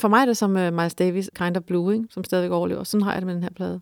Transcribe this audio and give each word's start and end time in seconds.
For 0.00 0.08
mig 0.08 0.20
er 0.20 0.26
det 0.26 0.36
som 0.36 0.56
uh, 0.56 0.72
Miles 0.72 0.94
Davis, 0.94 1.30
Kind 1.34 1.56
of 1.56 1.62
Blue, 1.62 1.94
ikke? 1.94 2.06
som 2.10 2.24
stadig 2.24 2.50
overlever. 2.50 2.84
Sådan 2.84 3.02
har 3.02 3.12
jeg 3.12 3.22
det 3.22 3.26
med 3.26 3.34
den 3.34 3.42
her 3.42 3.50
plade. 3.50 3.80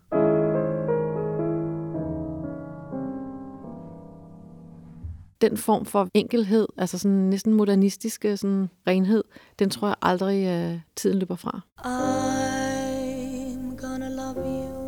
Den 5.41 5.57
form 5.57 5.85
for 5.85 6.07
enkelhed, 6.13 6.67
altså 6.77 6.97
sådan 6.97 7.17
næsten 7.17 7.53
modernistiske 7.53 8.37
sådan 8.37 8.69
renhed, 8.87 9.23
den 9.59 9.69
tror 9.69 9.87
jeg 9.87 9.95
aldrig 10.01 10.71
uh, 10.73 10.79
tiden 10.95 11.19
løber 11.19 11.35
fra. 11.35 11.61
I'm 11.79 13.77
gonna 13.77 14.09
love 14.09 14.37
you 14.45 14.85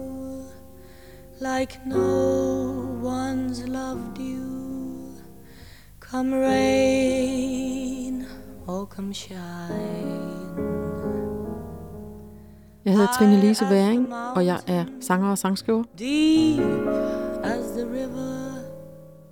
like 1.42 1.80
no 1.86 2.04
one's 3.04 3.68
loved 3.68 4.18
you. 4.20 5.14
Come 6.00 6.36
rain 6.36 8.26
or 8.68 8.86
come 8.86 9.14
shine. 9.14 10.47
Jeg 12.88 12.96
hedder 12.96 13.08
Trine 13.18 13.40
Lise 13.40 13.66
Væring, 13.70 14.14
og 14.36 14.46
jeg 14.46 14.60
er 14.68 14.86
sanger 15.02 15.32
og 15.32 15.38
sangskriver. 15.38 15.84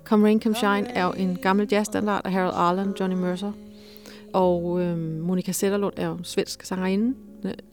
Come 0.04 0.26
Rain, 0.26 0.42
Come 0.42 0.54
Shine 0.54 0.88
er 0.88 1.04
jo 1.04 1.12
en 1.12 1.38
gammel 1.42 1.68
jazzstandard 1.72 2.22
af 2.24 2.32
Harold 2.32 2.54
Arlen, 2.54 2.94
Johnny 3.00 3.16
Mercer. 3.16 3.52
Og 4.32 4.80
øhm, 4.80 4.98
Monika 4.98 5.52
Sætterlund 5.52 5.94
er 5.96 6.06
jo 6.06 6.18
svensk 6.22 6.62
sangerinde, 6.62 7.14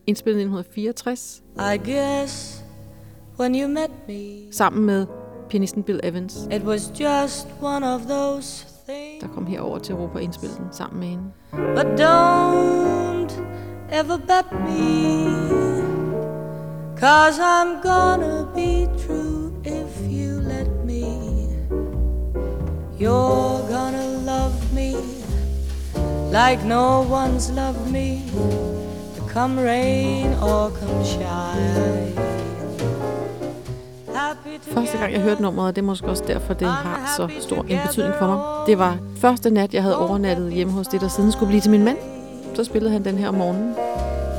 indspillet 0.08 0.40
i 0.40 0.44
1964. 0.44 1.44
I 1.58 1.78
guess 1.92 2.64
when 3.40 3.62
you 3.62 3.68
met 3.68 3.92
me. 4.08 4.52
Sammen 4.52 4.86
med 4.86 5.06
pianisten 5.50 5.84
Bill 5.84 6.00
Evans. 6.04 6.48
It 6.52 6.64
was 6.64 6.92
just 7.00 7.48
one 7.62 7.94
of 7.94 8.02
those 8.02 8.68
things. 8.90 9.22
Der 9.22 9.28
kom 9.28 9.46
herover 9.46 9.80
til 9.80 9.96
Europa 9.96 10.14
og 10.14 10.24
indspillede 10.24 10.60
den 10.60 10.68
sammen 10.72 11.00
med 11.00 11.08
hende. 11.08 11.24
But 11.52 12.00
don't 12.00 13.34
ever 13.92 14.18
bet 14.18 14.52
me 14.52 15.73
Cause 17.04 17.38
I'm 17.38 17.82
gonna 17.82 18.48
be 18.56 18.88
true 19.06 19.52
if 19.66 19.92
you 20.10 20.40
let 20.40 20.70
me 20.86 21.04
You're 22.98 23.60
gonna 23.76 24.08
love 24.32 24.74
me 24.74 24.96
Like 26.32 26.64
no 26.64 27.02
one's 27.02 27.52
loved 27.52 27.92
me 27.92 28.22
Come 29.28 29.60
rain 29.60 30.28
or 30.28 30.72
come 30.80 31.06
shine 31.06 32.14
Første 34.62 34.98
gang 34.98 35.14
jeg 35.14 35.22
hørte 35.22 35.42
nummeret, 35.42 35.76
det 35.76 35.82
er 35.82 35.86
måske 35.86 36.08
også 36.08 36.24
derfor, 36.28 36.54
det 36.54 36.68
har 36.68 37.14
så 37.18 37.30
stor 37.40 37.66
en 37.70 37.80
betydning 37.88 38.14
for 38.20 38.28
mig. 38.28 38.68
Det 38.68 38.80
var 38.80 38.98
første 39.18 39.50
nat, 39.50 39.74
jeg 39.74 39.84
havde 39.84 39.98
overnattet 39.98 40.54
hjemme 40.54 40.74
hos 40.74 40.88
det, 40.88 41.02
der 41.02 41.08
siden 41.08 41.32
skulle 41.32 41.48
blive 41.48 41.62
til 41.62 41.72
min 41.72 41.84
mand. 41.84 41.98
Så 42.54 42.64
spillede 42.64 42.92
han 42.94 43.06
den 43.06 43.18
her 43.18 43.28
om 43.28 43.34
morgenen. 43.34 43.76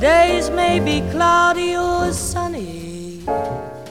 Days 0.01 0.49
may 0.49 0.79
be 0.79 1.11
cloudy 1.11 1.77
or 1.77 2.11
sunny. 2.11 3.21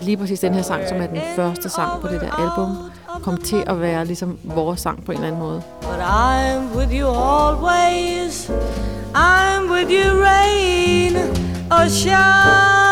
Lige 0.03 0.17
præcis 0.17 0.41
den 0.41 0.55
her 0.55 0.63
sang, 0.63 0.89
som 0.89 1.01
er 1.01 1.07
den 1.07 1.21
første 1.37 1.69
sang 1.69 2.01
på 2.01 2.09
det 2.09 2.21
der 2.21 2.31
album, 2.31 2.77
kom 3.23 3.37
til 3.37 3.65
at 3.67 3.81
være 3.81 4.05
ligesom 4.05 4.39
vores 4.45 4.81
sang 4.81 5.05
på 5.05 5.13
en 5.13 5.19
eller 5.19 5.29
anden 5.29 5.43
måde. 5.43 5.63
But 5.81 6.01
I'm 6.01 6.79
with 6.79 7.01
you 7.01 7.09
always. 7.09 8.51
I'm 9.15 9.71
with 9.73 9.91
you 9.91 10.23
rain 10.23 11.17
or 11.71 11.89
shine. 11.89 12.85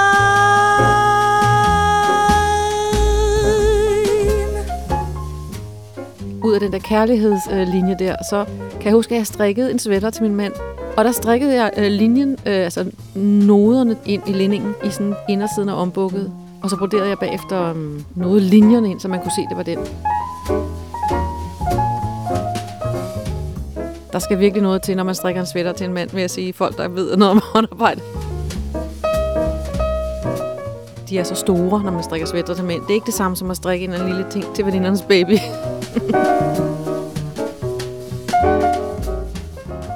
ud 6.45 6.55
af 6.55 6.61
den 6.61 6.73
der 6.73 6.79
kærlighedslinje 6.79 7.97
der, 7.99 8.17
så 8.31 8.45
kan 8.73 8.85
jeg 8.85 8.93
huske, 8.93 9.15
at 9.15 9.19
jeg 9.19 9.27
strikkede 9.27 9.71
en 9.71 9.79
sweater 9.79 10.11
til 10.11 10.23
min 10.23 10.35
mand. 10.35 10.53
Og 10.97 11.05
der 11.05 11.13
strikkede 11.13 11.55
jeg 11.55 11.71
øh, 11.77 11.87
linjen, 11.87 12.31
øh, 12.47 12.65
altså 12.65 12.91
noderne 13.15 13.97
ind 14.07 14.23
i 14.29 14.33
linningen 14.33 14.75
i 14.85 14.91
sådan 14.91 15.15
indersiden 15.29 15.69
af 15.69 15.83
ombukket. 15.83 16.33
Og 16.63 16.71
så 16.71 16.77
broderede 16.77 17.09
jeg 17.09 17.19
bagefter 17.19 17.71
øh, 17.71 17.77
noget 18.15 18.43
linjerne 18.43 18.91
ind, 18.91 19.01
så 19.01 19.09
man 19.09 19.21
kunne 19.21 19.33
se, 19.33 19.43
det 19.49 19.57
var 19.57 19.63
den. 19.63 19.79
Der 24.13 24.19
skal 24.19 24.39
virkelig 24.39 24.63
noget 24.63 24.83
til, 24.83 24.97
når 24.97 25.05
man 25.05 25.15
strikker 25.15 25.41
en 25.41 25.47
sweater 25.47 25.73
til 25.73 25.87
en 25.87 25.93
mand, 25.93 26.11
vil 26.11 26.21
jeg 26.21 26.31
sige. 26.31 26.53
Folk, 26.53 26.77
der 26.77 26.89
ved 26.89 27.17
noget 27.17 27.31
om 27.31 27.41
håndarbejde. 27.55 28.01
De 31.09 31.19
er 31.19 31.25
så 31.25 31.35
store, 31.35 31.83
når 31.83 31.91
man 31.91 32.03
strikker 32.03 32.27
sweater 32.27 32.55
til 32.55 32.65
mænd. 32.65 32.83
Det 32.83 32.91
er 32.91 32.95
ikke 32.95 33.07
det 33.07 33.15
samme 33.15 33.37
som 33.37 33.51
at 33.51 33.57
strikke 33.57 33.85
en 33.85 33.91
lille 33.91 34.27
ting 34.31 34.45
til 34.55 34.67
venindernes 34.67 35.03
baby. 35.03 35.33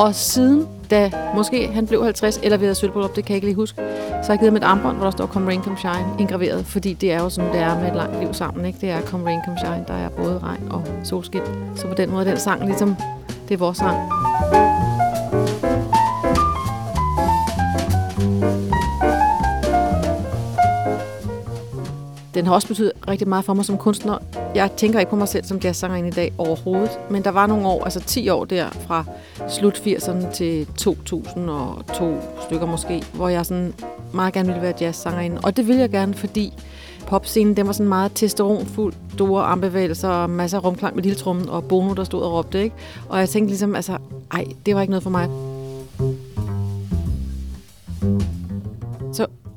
og 0.00 0.14
siden, 0.14 0.66
da 0.90 1.10
måske 1.34 1.68
han 1.68 1.86
blev 1.86 2.04
50, 2.04 2.40
eller 2.42 2.58
vi 2.58 2.64
havde 2.64 2.74
sølvbryllup, 2.74 3.16
det 3.16 3.24
kan 3.24 3.32
jeg 3.32 3.36
ikke 3.36 3.46
lige 3.46 3.56
huske, 3.56 3.76
så 3.76 4.26
har 4.26 4.32
jeg 4.32 4.38
givet 4.38 4.52
ham 4.52 4.56
et 4.56 4.64
armbånd, 4.64 4.96
hvor 4.96 5.04
der 5.04 5.10
står 5.10 5.26
Come 5.26 5.46
Rain, 5.46 5.62
Come 5.62 5.76
Shine 5.76 6.06
indgraveret, 6.18 6.66
fordi 6.66 6.92
det 6.92 7.12
er 7.12 7.22
jo 7.22 7.28
sådan, 7.28 7.52
det 7.52 7.60
er 7.60 7.80
med 7.80 7.88
et 7.88 7.96
langt 7.96 8.20
liv 8.20 8.34
sammen. 8.34 8.66
Ikke? 8.66 8.78
Det 8.80 8.90
er 8.90 9.00
Come 9.00 9.24
Rain, 9.26 9.40
Come 9.44 9.58
Shine, 9.58 9.84
der 9.88 9.94
er 9.94 10.08
både 10.08 10.38
regn 10.38 10.68
og 10.70 10.82
solskin. 11.04 11.40
Så 11.74 11.86
på 11.88 11.94
den 11.94 12.10
måde 12.10 12.24
den 12.24 12.38
sang 12.38 12.64
ligesom, 12.64 12.96
det 13.48 13.54
er 13.54 13.58
vores 13.58 13.78
sang. 13.78 13.96
Den 22.36 22.46
har 22.46 22.54
også 22.54 22.68
betydet 22.68 22.92
rigtig 23.08 23.28
meget 23.28 23.44
for 23.44 23.54
mig 23.54 23.64
som 23.64 23.78
kunstner. 23.78 24.18
Jeg 24.54 24.70
tænker 24.76 25.00
ikke 25.00 25.10
på 25.10 25.16
mig 25.16 25.28
selv 25.28 25.44
som 25.44 25.58
jazzsangerinde 25.64 26.08
i 26.08 26.12
dag 26.12 26.32
overhovedet, 26.38 26.90
men 27.10 27.24
der 27.24 27.30
var 27.30 27.46
nogle 27.46 27.68
år, 27.68 27.84
altså 27.84 28.00
10 28.00 28.28
år 28.28 28.44
der, 28.44 28.70
fra 28.86 29.04
slut 29.48 29.74
80'erne 29.86 30.32
til 30.32 30.66
2002 30.76 32.14
stykker 32.46 32.66
måske, 32.66 33.02
hvor 33.14 33.28
jeg 33.28 33.46
sådan 33.46 33.74
meget 34.12 34.34
gerne 34.34 34.48
ville 34.48 34.62
være 34.62 34.74
jazzsangerinde. 34.80 35.40
Og 35.42 35.56
det 35.56 35.66
ville 35.66 35.80
jeg 35.80 35.90
gerne, 35.90 36.14
fordi 36.14 36.52
popscenen, 37.06 37.56
den 37.56 37.66
var 37.66 37.72
sådan 37.72 37.88
meget 37.88 38.12
testosteronfuld, 38.14 38.94
store 39.14 39.42
armbevægelser 39.42 40.08
og 40.08 40.30
masser 40.30 40.58
af 40.58 40.64
rumklang 40.64 40.94
med 40.94 41.02
lille 41.02 41.18
trummen 41.18 41.48
og 41.48 41.64
Bono, 41.64 41.94
der 41.94 42.04
stod 42.04 42.22
og 42.22 42.32
råbte, 42.32 42.62
ikke? 42.62 42.76
Og 43.08 43.18
jeg 43.18 43.28
tænkte 43.28 43.50
ligesom, 43.50 43.74
altså, 43.74 43.98
ej, 44.32 44.44
det 44.66 44.74
var 44.74 44.80
ikke 44.80 44.90
noget 44.90 45.02
for 45.02 45.10
mig. 45.10 45.55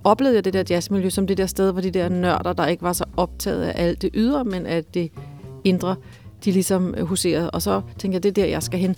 Oplevede 0.03 0.35
jeg 0.35 0.45
det 0.45 0.53
der 0.53 0.63
jazzmiljø 0.69 1.09
som 1.09 1.27
det 1.27 1.37
der 1.37 1.45
sted, 1.45 1.71
hvor 1.71 1.81
de 1.81 1.91
der 1.91 2.09
nørder, 2.09 2.53
der 2.53 2.65
ikke 2.65 2.83
var 2.83 2.93
så 2.93 3.05
optaget 3.17 3.63
af 3.63 3.83
alt 3.85 4.01
det 4.01 4.09
ydre, 4.13 4.45
men 4.45 4.65
af 4.65 4.83
det 4.83 5.11
indre, 5.63 5.95
de 6.45 6.51
ligesom 6.51 6.95
øh, 6.97 7.05
huserede. 7.05 7.51
Og 7.51 7.61
så 7.61 7.81
tænkte 7.97 8.15
jeg, 8.15 8.23
det 8.23 8.29
er 8.29 8.33
der, 8.33 8.45
jeg 8.45 8.63
skal 8.63 8.79
hen. 8.79 8.95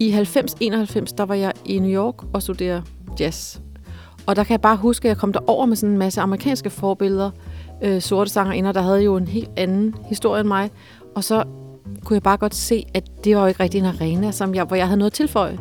I 0.00 0.10
90-91, 0.10 1.14
der 1.16 1.22
var 1.22 1.34
jeg 1.34 1.52
i 1.64 1.78
New 1.78 1.90
York 1.90 2.14
og 2.32 2.42
studerede 2.42 2.82
jazz. 3.20 3.58
Og 4.26 4.36
der 4.36 4.44
kan 4.44 4.52
jeg 4.52 4.60
bare 4.60 4.76
huske, 4.76 5.06
at 5.06 5.08
jeg 5.08 5.16
kom 5.16 5.32
derover 5.32 5.66
med 5.66 5.76
sådan 5.76 5.92
en 5.92 5.98
masse 5.98 6.20
amerikanske 6.20 6.70
forbilleder, 6.70 7.30
øh, 7.82 8.02
sorte 8.02 8.30
sangerinder, 8.30 8.72
der 8.72 8.82
havde 8.82 9.02
jo 9.02 9.16
en 9.16 9.28
helt 9.28 9.50
anden 9.56 9.94
historie 10.08 10.40
end 10.40 10.48
mig. 10.48 10.70
Og 11.14 11.24
så 11.24 11.44
kunne 12.04 12.14
jeg 12.14 12.22
bare 12.22 12.36
godt 12.36 12.54
se, 12.54 12.86
at 12.94 13.04
det 13.24 13.36
var 13.36 13.42
jo 13.42 13.48
ikke 13.48 13.62
rigtig 13.62 13.78
en 13.78 13.84
arena, 13.84 14.32
som 14.32 14.54
jeg, 14.54 14.64
hvor 14.64 14.76
jeg 14.76 14.86
havde 14.86 14.98
noget 14.98 15.10
at 15.10 15.14
tilføje. 15.14 15.58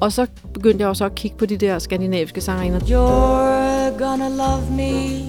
Og 0.00 0.12
så 0.12 0.26
begyndte 0.54 0.82
jeg 0.82 0.88
også 0.88 1.04
at 1.04 1.14
kigge 1.14 1.36
på 1.36 1.46
de 1.46 1.56
der 1.56 1.78
skandinaviske 1.78 2.40
sangerinder. 2.40 2.80
You're 2.80 4.04
gonna 4.04 4.28
love 4.28 4.70
me 4.70 5.20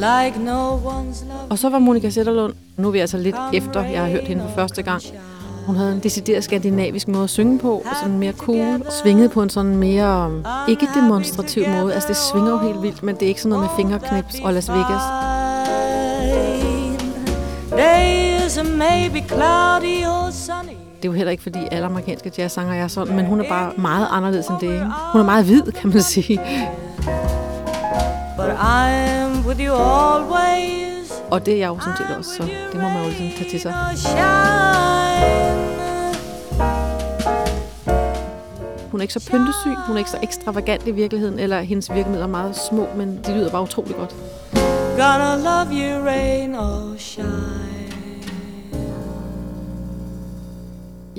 like 0.00 0.44
no 0.44 0.76
one's 0.76 1.24
love 1.28 1.50
Og 1.50 1.58
så 1.58 1.68
var 1.68 1.78
Monika 1.78 2.10
Sætterlund, 2.10 2.54
nu 2.76 2.88
er 2.88 2.92
vi 2.92 2.98
altså 2.98 3.18
lidt 3.18 3.36
efter, 3.52 3.84
jeg 3.84 4.00
har 4.00 4.08
hørt 4.08 4.28
hende 4.28 4.42
for 4.42 4.54
første 4.54 4.82
gang. 4.82 5.02
Hun 5.66 5.76
havde 5.76 5.92
en 5.92 6.00
decideret 6.00 6.44
skandinavisk 6.44 7.08
måde 7.08 7.24
at 7.24 7.30
synge 7.30 7.58
på, 7.58 7.82
sådan 8.02 8.18
mere 8.18 8.32
cool, 8.32 8.82
svinget 9.02 9.30
på 9.30 9.42
en 9.42 9.50
sådan 9.50 9.76
mere, 9.76 10.42
ikke 10.68 10.88
demonstrativ 10.94 11.68
måde. 11.68 11.94
Altså 11.94 12.08
det 12.08 12.16
svinger 12.16 12.50
jo 12.50 12.58
helt 12.58 12.82
vildt, 12.82 13.02
men 13.02 13.14
det 13.14 13.22
er 13.22 13.28
ikke 13.28 13.42
sådan 13.42 13.50
noget 13.50 13.70
med 13.70 13.76
fingerknips 13.76 14.40
og 14.44 14.54
Las 14.54 14.68
Vegas. 14.68 15.29
Days 18.60 18.78
maybe 18.78 19.28
cloudy 19.28 20.06
or 20.06 20.30
sunny. 20.30 20.76
Det 20.96 21.04
er 21.04 21.08
jo 21.08 21.12
heller 21.12 21.30
ikke, 21.30 21.42
fordi 21.42 21.58
alle 21.70 21.86
amerikanske 21.86 22.32
jazzsanger 22.38 22.74
er 22.74 22.88
sådan, 22.88 23.16
men 23.16 23.26
hun 23.26 23.40
er 23.40 23.48
bare 23.48 23.72
meget 23.76 24.08
anderledes 24.10 24.46
end 24.46 24.58
det. 24.60 24.92
Hun 25.12 25.20
er 25.20 25.24
meget 25.24 25.44
hvid, 25.44 25.62
kan 25.62 25.90
man 25.90 26.02
sige. 26.02 26.40
But 28.36 28.50
I'm 28.50 29.46
with 29.48 29.60
you 29.60 29.74
always. 29.74 31.12
Og 31.30 31.46
det 31.46 31.54
er 31.54 31.58
jeg 31.58 31.68
jo 31.68 31.78
sådan 31.80 31.96
set 31.96 32.16
også, 32.16 32.30
så 32.36 32.42
det 32.42 32.80
må 32.80 32.88
man 32.88 33.02
jo 33.02 33.08
ligesom 33.08 33.28
tage 33.38 33.50
til 33.50 33.60
sig. 33.60 33.74
Hun 38.90 39.00
er 39.00 39.02
ikke 39.02 39.14
så 39.14 39.30
pyntesyg, 39.30 39.76
hun 39.86 39.96
er 39.96 39.98
ikke 39.98 40.10
så 40.10 40.18
ekstravagant 40.22 40.86
i 40.86 40.90
virkeligheden, 40.90 41.38
eller 41.38 41.60
hendes 41.60 41.94
virkemidler 41.94 42.24
er 42.24 42.30
meget 42.30 42.56
små, 42.56 42.86
men 42.96 43.20
de 43.26 43.34
lyder 43.34 43.50
bare 43.50 43.62
utrolig 43.62 43.96
godt. 43.96 44.14
Gonna 44.98 45.36
love 45.36 45.72
you 45.72 46.04
rain 46.06 46.54
or 46.54 46.98
shine. 46.98 47.49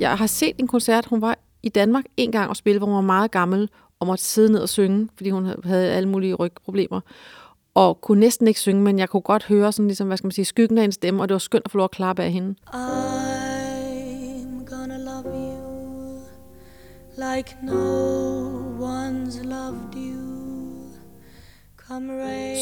jeg 0.02 0.18
har 0.18 0.26
set 0.26 0.54
en 0.58 0.68
koncert, 0.68 1.06
hun 1.06 1.20
var 1.20 1.38
i 1.62 1.68
Danmark 1.68 2.04
en 2.16 2.32
gang 2.32 2.50
og 2.50 2.56
spille, 2.56 2.78
hvor 2.78 2.86
hun 2.86 2.94
var 2.94 3.00
meget 3.00 3.30
gammel 3.30 3.68
og 4.00 4.06
måtte 4.06 4.24
sidde 4.24 4.52
ned 4.52 4.60
og 4.60 4.68
synge, 4.68 5.08
fordi 5.16 5.30
hun 5.30 5.54
havde 5.64 5.92
alle 5.92 6.08
mulige 6.08 6.34
rygproblemer. 6.34 7.00
Og 7.74 8.00
kunne 8.00 8.20
næsten 8.20 8.48
ikke 8.48 8.60
synge, 8.60 8.82
men 8.82 8.98
jeg 8.98 9.08
kunne 9.08 9.20
godt 9.20 9.44
høre 9.44 9.72
sådan 9.72 9.86
ligesom, 9.86 10.06
hvad 10.06 10.16
skal 10.16 10.26
man 10.26 10.32
sige, 10.32 10.44
skyggen 10.44 10.78
af 10.78 10.82
hendes 10.82 10.94
stemme, 10.94 11.22
og 11.22 11.28
det 11.28 11.32
var 11.32 11.38
skønt 11.38 11.64
at 11.64 11.70
få 11.70 11.78
lov 11.78 11.84
at 11.84 11.90
klappe 11.90 12.22
af 12.22 12.32
hende. 12.32 12.54
I'm 12.66 14.64
gonna 14.70 14.98
love 14.98 15.24
you 15.24 16.18
like 17.16 17.56
no 17.62 17.78
one's 18.80 19.44
loved 19.44 19.94
you. 19.96 20.32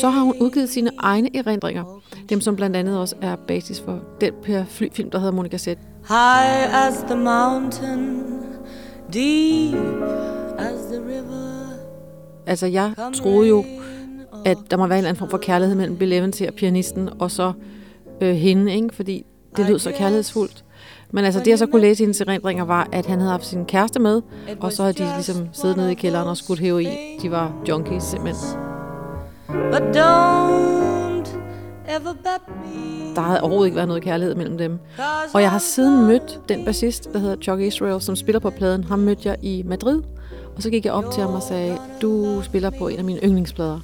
Så 0.01 0.09
har 0.09 0.23
hun 0.23 0.35
udgivet 0.41 0.69
sine 0.69 0.91
egne 0.99 1.37
erindringer, 1.37 2.01
dem 2.29 2.41
som 2.41 2.57
blandt 2.57 2.77
andet 2.77 2.99
også 2.99 3.17
er 3.21 3.37
basis 3.37 3.81
for 3.81 4.01
den 4.21 4.35
Per 4.43 4.65
Fly-film, 4.65 5.11
der 5.11 5.19
hedder 5.19 5.33
Monica 5.33 5.57
Sæt 5.57 5.79
high 6.11 6.89
as 6.89 7.05
the 7.07 7.17
mountain, 7.17 8.25
deep 9.13 9.77
as 10.59 10.81
the 10.91 10.99
river. 10.99 11.77
Altså, 12.47 12.67
jeg 12.67 12.93
troede 13.15 13.49
jo, 13.49 13.65
at 14.45 14.59
der 14.71 14.77
må 14.77 14.87
være 14.87 14.99
en 14.99 14.99
eller 14.99 15.09
anden 15.09 15.19
form 15.19 15.31
for 15.31 15.39
kærlighed 15.39 15.77
mellem 15.77 15.97
Bill 15.97 16.13
Evans 16.13 16.39
her, 16.39 16.51
pianisten, 16.51 17.09
og 17.19 17.31
så 17.31 17.53
øh, 18.21 18.35
hende, 18.35 18.75
ikke? 18.75 18.95
fordi 18.95 19.27
det 19.57 19.69
lød 19.69 19.79
så 19.79 19.93
kærlighedsfuldt. 19.93 20.65
Men 21.11 21.25
altså, 21.25 21.41
det 21.41 21.47
jeg 21.47 21.59
så 21.59 21.67
kunne 21.67 21.83
læse 21.83 22.03
i 22.03 22.05
hendes 22.05 22.21
erindringer 22.21 22.65
var, 22.65 22.89
at 22.93 23.07
han 23.07 23.19
havde 23.19 23.31
haft 23.31 23.47
sin 23.47 23.65
kæreste 23.65 24.01
med, 24.01 24.23
og 24.61 24.73
så 24.73 24.83
havde 24.83 24.95
de 25.05 25.13
ligesom 25.15 25.49
siddet 25.53 25.77
nede 25.77 25.93
i 25.93 25.95
kælderen 25.95 26.29
og 26.29 26.37
skudt 26.37 26.59
heroin. 26.59 26.89
De 27.23 27.31
var 27.31 27.53
junkies 27.69 28.03
simpelthen. 28.03 28.59
But 29.49 29.97
don't. 29.97 30.80
Der 33.15 33.21
havde 33.21 33.41
overhovedet 33.41 33.67
ikke 33.67 33.77
været 33.77 33.89
noget 33.89 34.03
kærlighed 34.03 34.35
mellem 34.35 34.59
dem. 34.59 34.79
Og 35.35 35.43
jeg 35.43 35.51
har 35.51 35.59
siden 35.59 36.07
mødt 36.07 36.41
den 36.49 36.65
bassist, 36.65 37.13
der 37.13 37.19
hedder 37.19 37.37
Chuck 37.37 37.61
Israel, 37.61 38.01
som 38.01 38.17
spiller 38.17 38.39
på 38.41 38.51
pladen. 38.51 38.85
Ham 38.85 38.99
mødte 38.99 39.29
jeg 39.29 39.37
i 39.43 39.63
Madrid. 39.67 40.03
Og 40.57 40.63
så 40.63 40.71
gik 40.71 40.85
jeg 40.85 40.93
op 40.93 41.05
til 41.13 41.23
ham 41.23 41.35
og 41.35 41.43
sagde, 41.43 41.79
du 42.03 42.43
spiller 42.43 42.71
på 42.71 42.89
en 42.89 42.99
af 42.99 43.05
mine 43.05 43.21
yndlingsplader. 43.25 43.81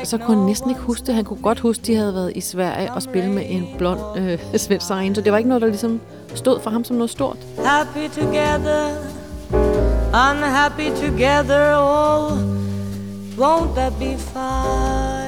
Og 0.00 0.06
så 0.06 0.18
kunne 0.18 0.36
han 0.36 0.46
næsten 0.46 0.70
ikke 0.70 0.82
huske 0.82 1.06
det. 1.06 1.14
Han 1.14 1.24
kunne 1.24 1.42
godt 1.42 1.60
huske, 1.60 1.80
at 1.80 1.86
de 1.86 1.94
havde 1.94 2.14
været 2.14 2.32
i 2.36 2.40
Sverige 2.40 2.92
og 2.92 3.02
spille 3.02 3.30
med 3.30 3.42
en 3.48 3.66
blond 3.78 4.00
øh, 4.16 4.38
svensk 4.56 4.86
sangerinde. 4.86 5.16
Så 5.16 5.20
det 5.20 5.32
var 5.32 5.38
ikke 5.38 5.48
noget, 5.48 5.62
der 5.62 5.68
ligesom 5.68 6.00
stod 6.34 6.60
for 6.60 6.70
ham 6.70 6.84
som 6.84 6.96
noget 6.96 7.10
stort. 7.10 7.36
Happy 7.64 8.08
together, 8.20 8.88
unhappy 10.30 10.88
together, 11.02 11.76
oh, 11.76 12.32
won't 13.38 13.74
that 13.76 13.92
be 13.98 14.16
fine? 14.18 15.24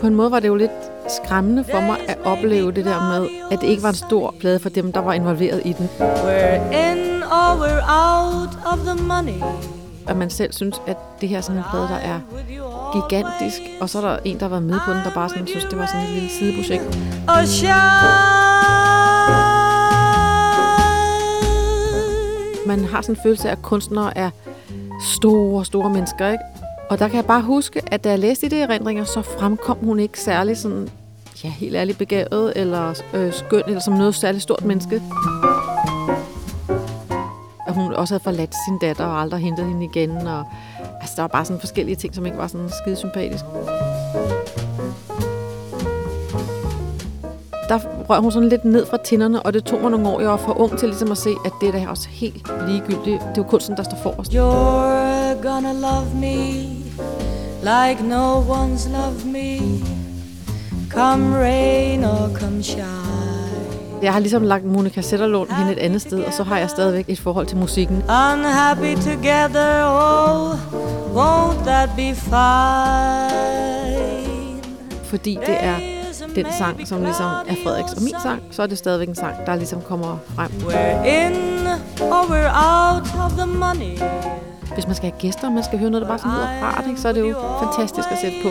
På 0.00 0.06
en 0.06 0.14
måde 0.14 0.30
var 0.30 0.40
det 0.40 0.48
jo 0.48 0.54
lidt 0.54 0.91
skræmmende 1.12 1.64
for 1.70 1.80
mig 1.80 1.96
at 2.08 2.18
opleve 2.24 2.72
det 2.72 2.84
der 2.84 3.20
med, 3.20 3.28
at 3.50 3.60
det 3.60 3.66
ikke 3.66 3.82
var 3.82 3.88
en 3.88 3.94
stor 3.94 4.34
plade 4.40 4.58
for 4.58 4.68
dem, 4.68 4.92
der 4.92 5.00
var 5.00 5.12
involveret 5.12 5.62
i 5.64 5.72
den. 5.72 5.88
We're 5.98 6.90
in 6.90 7.22
or 7.22 7.64
we're 7.64 7.84
out 7.88 8.58
of 8.72 8.78
the 8.86 9.04
money. 9.04 9.42
At 10.06 10.16
man 10.16 10.30
selv 10.30 10.52
synes, 10.52 10.82
at 10.86 10.96
det 11.20 11.28
her 11.28 11.36
er 11.36 11.40
sådan 11.40 11.58
en 11.58 11.64
plade, 11.70 11.88
der 11.88 11.96
er 11.96 12.20
gigantisk. 12.92 13.60
Og 13.80 13.88
så 13.88 13.98
er 13.98 14.02
der 14.02 14.18
en, 14.24 14.40
der 14.40 14.48
var 14.48 14.60
med 14.60 14.80
på 14.84 14.92
den, 14.92 15.00
der 15.04 15.10
bare 15.14 15.28
sådan, 15.28 15.46
synes, 15.46 15.64
det 15.64 15.78
var 15.78 15.86
sådan 15.86 16.02
et 16.02 16.10
lille 16.10 16.28
sideprojekt. 16.28 16.98
Man 22.66 22.84
har 22.84 23.02
sådan 23.02 23.14
en 23.14 23.22
følelse 23.22 23.48
af, 23.48 23.52
at 23.52 23.62
kunstnere 23.62 24.18
er 24.18 24.30
store, 25.16 25.64
store 25.64 25.90
mennesker, 25.90 26.28
ikke? 26.28 26.44
Og 26.90 26.98
der 26.98 27.08
kan 27.08 27.16
jeg 27.16 27.24
bare 27.24 27.42
huske, 27.42 27.82
at 27.86 28.04
da 28.04 28.10
jeg 28.10 28.18
læste 28.18 28.46
i 28.46 28.48
det 28.48 28.62
erindringer, 28.62 29.04
så 29.04 29.22
fremkom 29.22 29.76
hun 29.76 29.98
ikke 29.98 30.20
særlig 30.20 30.56
sådan, 30.56 30.88
ja, 31.44 31.48
helt 31.48 31.76
ærligt 31.76 31.98
begavet, 31.98 32.52
eller 32.56 32.94
øh, 33.14 33.32
skøn, 33.32 33.62
eller 33.66 33.80
som 33.80 33.94
noget 33.94 34.14
særligt 34.14 34.42
stort 34.42 34.64
menneske. 34.64 35.02
At 37.66 37.74
hun 37.74 37.92
også 37.92 38.14
havde 38.14 38.24
forladt 38.24 38.54
sin 38.68 38.78
datter 38.78 39.04
og 39.04 39.20
aldrig 39.20 39.40
hentet 39.40 39.66
hende 39.66 39.84
igen, 39.84 40.10
og 40.10 40.44
altså, 41.00 41.14
der 41.16 41.22
var 41.22 41.28
bare 41.28 41.44
sådan 41.44 41.60
forskellige 41.60 41.96
ting, 41.96 42.14
som 42.14 42.26
ikke 42.26 42.38
var 42.38 42.46
sådan 42.46 42.70
skide 42.82 42.96
sympatisk. 42.96 43.44
Der 47.68 47.78
røg 48.08 48.20
hun 48.20 48.32
sådan 48.32 48.48
lidt 48.48 48.64
ned 48.64 48.86
fra 48.86 48.98
tinderne, 49.04 49.42
og 49.42 49.52
det 49.52 49.64
tog 49.64 49.80
mig 49.80 49.90
nogle 49.90 50.08
år, 50.08 50.20
jeg 50.20 50.30
var 50.30 50.36
for 50.36 50.60
ung 50.60 50.78
til 50.78 50.88
ligesom 50.88 51.10
at 51.10 51.18
se, 51.18 51.30
at 51.44 51.52
det 51.60 51.74
er 51.74 51.88
også 51.88 52.08
helt 52.08 52.52
ligegyldigt. 52.68 53.20
Det 53.20 53.28
er 53.28 53.32
jo 53.36 53.42
kunsten, 53.42 53.76
der 53.76 53.82
står 53.82 53.96
forrest. 53.96 54.32
You're 54.32 55.48
gonna 55.48 55.72
love 55.72 56.14
me 56.14 56.82
like 57.62 58.02
no 58.02 58.40
one's 58.40 58.88
loved 58.88 59.24
me. 59.24 59.91
Come 60.94 61.38
rain 61.38 62.04
or 62.04 62.30
come 62.34 62.62
shine. 62.62 62.82
Jeg 64.02 64.12
har 64.12 64.20
ligesom 64.20 64.42
lagt 64.42 64.64
Monika 64.64 65.02
Zetterlund 65.02 65.50
hen 65.50 65.68
et 65.68 65.78
andet 65.78 66.00
sted, 66.00 66.24
og 66.24 66.32
så 66.32 66.42
har 66.42 66.58
jeg 66.58 66.70
stadigvæk 66.70 67.04
et 67.08 67.20
forhold 67.20 67.46
til 67.46 67.56
musikken. 67.56 67.96
Unhappy 67.96 68.94
together, 68.94 69.84
oh, 69.84 70.54
won't 71.16 71.64
that 71.64 71.88
be 71.96 72.14
fine? 72.14 73.32
Fordi 75.04 75.38
det 75.46 75.56
er 75.64 75.76
den 76.34 76.46
sang, 76.58 76.88
som 76.88 77.02
ligesom 77.02 77.26
er 77.26 77.54
Frederiks 77.64 77.92
og 77.92 78.02
min 78.02 78.14
sang, 78.22 78.42
så 78.50 78.62
er 78.62 78.66
det 78.66 78.78
stadigvæk 78.78 79.08
en 79.08 79.14
sang, 79.14 79.34
der 79.46 79.56
ligesom 79.56 79.80
kommer 79.80 80.18
frem. 80.34 80.50
We're 80.60 81.06
in 81.06 81.66
or 82.00 82.24
we're 82.32 82.52
out 82.54 83.06
of 83.24 83.32
the 83.32 83.46
money. 83.46 83.98
Hvis 84.74 84.86
man 84.86 84.94
skal 84.94 85.10
have 85.10 85.20
gæster, 85.20 85.46
og 85.46 85.52
man 85.52 85.64
skal 85.64 85.78
høre 85.78 85.90
noget, 85.90 86.02
der 86.02 86.08
bare 86.08 86.18
sådan 86.18 86.32
lyder 86.32 86.46
rart, 86.62 86.84
ikke, 86.88 87.00
så 87.00 87.08
er 87.08 87.12
det 87.12 87.20
jo 87.20 87.34
fantastisk 87.62 88.08
at 88.10 88.18
sætte 88.18 88.36
på. 88.42 88.48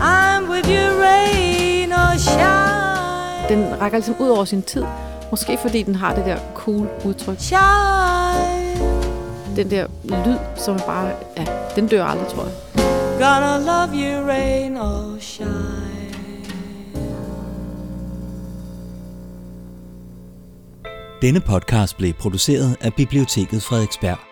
I'm 0.00 0.29
with 0.50 0.68
you, 0.68 1.02
rain 1.02 1.92
or 1.92 2.18
shine. 2.18 3.48
Den 3.48 3.80
rækker 3.80 3.98
ligesom 3.98 4.16
ud 4.18 4.28
over 4.28 4.44
sin 4.44 4.62
tid. 4.62 4.84
Måske 5.30 5.58
fordi 5.62 5.82
den 5.82 5.94
har 5.94 6.14
det 6.14 6.24
der 6.24 6.38
cool 6.54 6.88
udtryk. 7.04 7.36
Shine. 7.38 8.80
Den 9.56 9.70
der 9.70 9.86
lyd, 10.04 10.38
som 10.56 10.74
er 10.74 10.86
bare, 10.86 11.12
ja, 11.36 11.46
den 11.76 11.86
dør 11.86 12.04
aldrig, 12.04 12.28
tror 12.28 12.42
jeg. 12.42 12.52
Gonna 13.20 13.58
love 13.58 13.94
you, 13.94 14.26
rain 14.28 14.76
or 14.76 15.20
shine. 15.20 15.90
Denne 21.22 21.40
podcast 21.40 21.96
blev 21.96 22.12
produceret 22.12 22.76
af 22.80 22.94
Biblioteket 22.94 23.62
Frederiksberg. 23.62 24.29